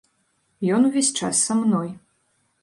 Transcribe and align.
Ён 0.77 0.87
увесь 0.89 1.11
час 1.19 1.43
са 1.45 1.59
мной. 1.61 1.93